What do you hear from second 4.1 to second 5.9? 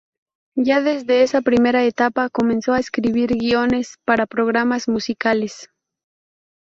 programas musicales.